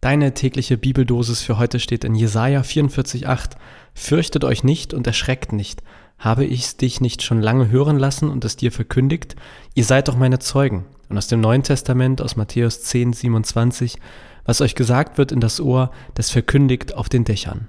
[0.00, 3.50] Deine tägliche Bibeldosis für heute steht in Jesaja 44,8.
[3.92, 5.82] Fürchtet euch nicht und erschreckt nicht.
[6.18, 9.36] Habe ich's dich nicht schon lange hören lassen und es dir verkündigt?
[9.74, 10.86] Ihr seid doch meine Zeugen.
[11.10, 13.98] Und aus dem Neuen Testament, aus Matthäus 10, 27,
[14.46, 17.68] was euch gesagt wird in das Ohr, das verkündigt auf den Dächern.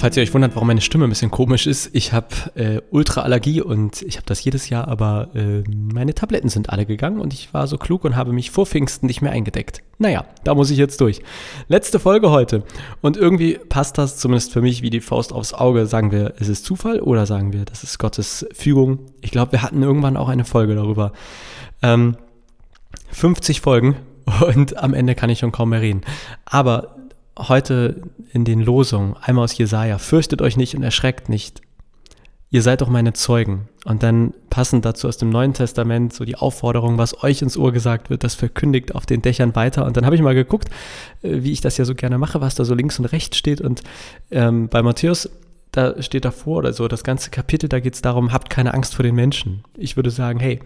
[0.00, 3.60] Falls ihr euch wundert, warum meine Stimme ein bisschen komisch ist, ich habe äh, Ultraallergie
[3.60, 7.52] und ich habe das jedes Jahr, aber äh, meine Tabletten sind alle gegangen und ich
[7.52, 9.82] war so klug und habe mich vor Pfingsten nicht mehr eingedeckt.
[9.98, 11.20] Naja, da muss ich jetzt durch.
[11.68, 12.64] Letzte Folge heute
[13.02, 15.84] und irgendwie passt das zumindest für mich wie die Faust aufs Auge.
[15.84, 19.00] Sagen wir, ist es Zufall oder sagen wir, das ist Gottes Fügung?
[19.20, 21.12] Ich glaube, wir hatten irgendwann auch eine Folge darüber.
[21.82, 22.16] Ähm,
[23.10, 23.96] 50 Folgen
[24.56, 26.00] und am Ende kann ich schon kaum mehr reden.
[26.46, 26.96] Aber
[27.38, 28.02] heute
[28.32, 31.62] in den Losungen, einmal aus Jesaja, fürchtet euch nicht und erschreckt nicht.
[32.52, 33.68] Ihr seid doch meine Zeugen.
[33.84, 37.72] Und dann passend dazu aus dem Neuen Testament so die Aufforderung, was euch ins Ohr
[37.72, 39.86] gesagt wird, das verkündigt auf den Dächern weiter.
[39.86, 40.68] Und dann habe ich mal geguckt,
[41.22, 43.60] äh, wie ich das ja so gerne mache, was da so links und rechts steht.
[43.60, 43.82] Und
[44.32, 45.30] ähm, bei Matthäus,
[45.70, 48.96] da steht davor oder so, das ganze Kapitel, da geht es darum, habt keine Angst
[48.96, 49.62] vor den Menschen.
[49.76, 50.58] Ich würde sagen, hey,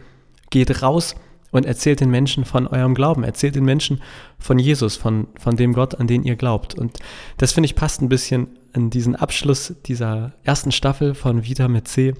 [0.49, 1.15] geht raus
[1.55, 4.02] und erzählt den Menschen von eurem Glauben, erzählt den Menschen
[4.38, 6.74] von Jesus, von, von dem Gott, an den ihr glaubt.
[6.74, 6.98] Und
[7.36, 11.86] das finde ich passt ein bisschen in diesen Abschluss dieser ersten Staffel von Vita mit
[11.86, 12.14] C.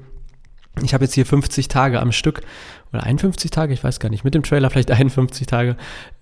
[0.83, 2.43] Ich habe jetzt hier 50 Tage am Stück
[2.93, 5.77] oder 51 Tage, ich weiß gar nicht, mit dem Trailer vielleicht 51 Tage,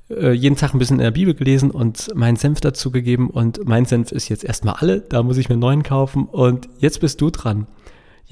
[0.08, 3.66] äh, jeden Tag ein bisschen in der Bibel gelesen und meinen Senf dazu gegeben und
[3.66, 7.00] mein Senf ist jetzt erstmal alle, da muss ich mir einen neuen kaufen und jetzt
[7.00, 7.66] bist du dran.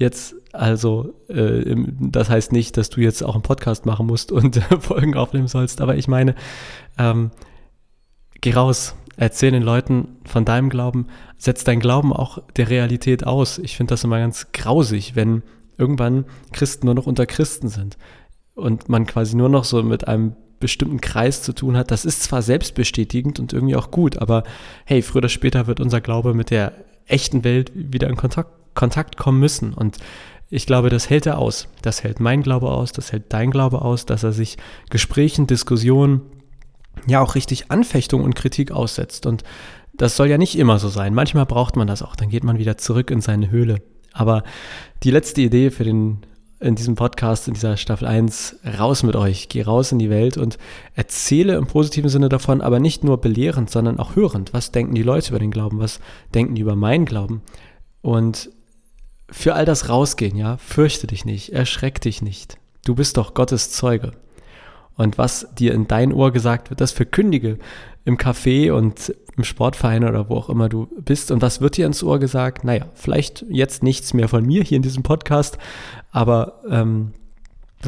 [0.01, 4.55] Jetzt also, äh, das heißt nicht, dass du jetzt auch einen Podcast machen musst und
[4.79, 6.33] Folgen aufnehmen sollst, aber ich meine,
[6.97, 7.29] ähm,
[8.41, 11.05] geh raus, erzähl den Leuten von deinem Glauben,
[11.37, 13.59] setz dein Glauben auch der Realität aus.
[13.59, 15.43] Ich finde das immer ganz grausig, wenn
[15.77, 17.99] irgendwann Christen nur noch unter Christen sind
[18.55, 21.91] und man quasi nur noch so mit einem bestimmten Kreis zu tun hat.
[21.91, 24.45] Das ist zwar selbstbestätigend und irgendwie auch gut, aber
[24.85, 26.73] hey, früher oder später wird unser Glaube mit der
[27.05, 29.73] echten Welt wieder in Kontakt, Kontakt kommen müssen.
[29.73, 29.97] Und
[30.49, 31.67] ich glaube, das hält er aus.
[31.81, 34.57] Das hält mein Glaube aus, das hält dein Glaube aus, dass er sich
[34.89, 36.21] Gesprächen, Diskussionen,
[37.07, 39.25] ja auch richtig Anfechtung und Kritik aussetzt.
[39.25, 39.43] Und
[39.93, 41.13] das soll ja nicht immer so sein.
[41.13, 42.15] Manchmal braucht man das auch.
[42.15, 43.81] Dann geht man wieder zurück in seine Höhle.
[44.13, 44.43] Aber
[45.03, 46.19] die letzte Idee für den,
[46.59, 49.47] in diesem Podcast, in dieser Staffel 1, raus mit euch.
[49.47, 50.57] Geh raus in die Welt und
[50.95, 54.53] erzähle im positiven Sinne davon, aber nicht nur belehrend, sondern auch hörend.
[54.53, 55.79] Was denken die Leute über den Glauben?
[55.79, 55.99] Was
[56.33, 57.41] denken die über meinen Glauben?
[58.01, 58.49] Und
[59.31, 62.57] für all das rausgehen, ja, fürchte dich nicht, erschreck dich nicht.
[62.85, 64.11] Du bist doch Gottes Zeuge.
[64.95, 67.57] Und was dir in dein Ohr gesagt wird, das verkündige
[68.03, 71.31] im Café und im Sportverein oder wo auch immer du bist.
[71.31, 72.63] Und was wird dir ins Ohr gesagt?
[72.63, 75.57] Naja, vielleicht jetzt nichts mehr von mir hier in diesem Podcast,
[76.11, 77.13] aber ähm,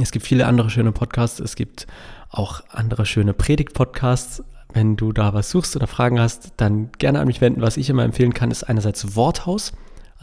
[0.02, 1.40] es gibt viele andere schöne Podcasts.
[1.40, 1.88] Es gibt
[2.30, 4.44] auch andere schöne Predigt-Podcasts.
[4.74, 7.62] Wenn du da was suchst oder Fragen hast, dann gerne an mich wenden.
[7.62, 9.74] Was ich immer empfehlen kann, ist einerseits Worthaus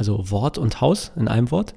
[0.00, 1.74] also Wort und Haus in einem Wort.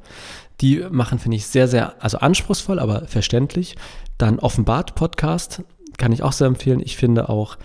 [0.61, 3.75] Die machen, finde ich, sehr, sehr, also anspruchsvoll, aber verständlich.
[4.17, 5.61] Dann Offenbart Podcast
[5.97, 6.79] kann ich auch sehr empfehlen.
[6.79, 7.57] Ich finde auch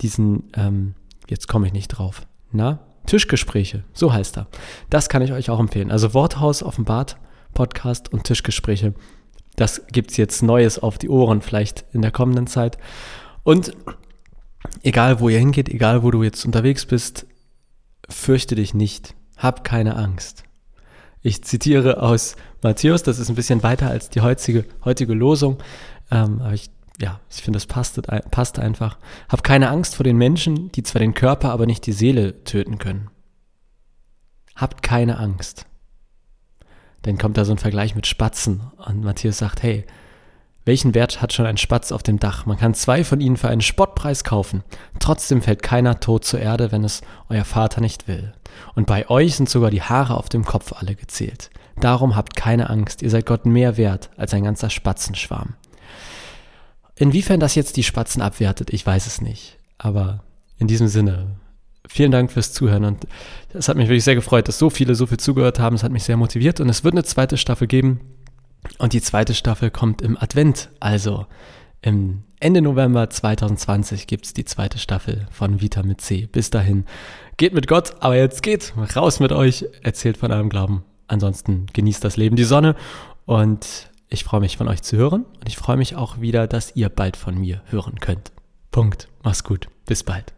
[0.00, 0.94] diesen, ähm,
[1.28, 2.22] jetzt komme ich nicht drauf,
[2.52, 4.46] na, Tischgespräche, so heißt er.
[4.88, 5.90] Das kann ich euch auch empfehlen.
[5.90, 7.16] Also Worthaus, Offenbart
[7.52, 8.94] Podcast und Tischgespräche.
[9.56, 12.78] Das gibt es jetzt Neues auf die Ohren, vielleicht in der kommenden Zeit.
[13.42, 13.72] Und
[14.82, 17.26] egal wo ihr hingeht, egal wo du jetzt unterwegs bist,
[18.08, 19.14] fürchte dich nicht.
[19.36, 20.44] Hab keine Angst.
[21.22, 25.58] Ich zitiere aus Matthäus, das ist ein bisschen weiter als die heutige, heutige Losung,
[26.10, 28.00] ähm, aber ich, ja, ich finde, das passt,
[28.30, 28.98] passt einfach.
[29.28, 32.78] Hab keine Angst vor den Menschen, die zwar den Körper, aber nicht die Seele töten
[32.78, 33.10] können.
[34.54, 35.66] Habt keine Angst.
[37.02, 39.84] Dann kommt da so ein Vergleich mit Spatzen und Matthäus sagt, hey,
[40.64, 42.46] welchen Wert hat schon ein Spatz auf dem Dach?
[42.46, 44.64] Man kann zwei von ihnen für einen Spottpreis kaufen.
[44.98, 48.32] Trotzdem fällt keiner tot zur Erde, wenn es euer Vater nicht will.
[48.74, 51.50] Und bei euch sind sogar die Haare auf dem Kopf alle gezählt.
[51.80, 55.54] Darum habt keine Angst, ihr seid Gott mehr wert als ein ganzer Spatzenschwarm.
[56.96, 59.58] Inwiefern das jetzt die Spatzen abwertet, ich weiß es nicht.
[59.76, 60.22] Aber
[60.58, 61.36] in diesem Sinne,
[61.86, 63.06] vielen Dank fürs Zuhören und
[63.52, 65.76] es hat mich wirklich sehr gefreut, dass so viele so viel zugehört haben.
[65.76, 68.00] Es hat mich sehr motiviert und es wird eine zweite Staffel geben.
[68.78, 71.26] Und die zweite Staffel kommt im Advent, also
[71.82, 76.26] im Ende November 2020 gibt es die zweite Staffel von Vita mit C.
[76.26, 76.84] Bis dahin,
[77.36, 80.84] geht mit Gott, aber jetzt geht raus mit euch, erzählt von eurem Glauben.
[81.08, 82.74] Ansonsten genießt das Leben die Sonne
[83.26, 86.74] und ich freue mich von euch zu hören und ich freue mich auch wieder, dass
[86.76, 88.32] ihr bald von mir hören könnt.
[88.70, 89.08] Punkt.
[89.22, 89.68] Mach's gut.
[89.86, 90.32] Bis bald.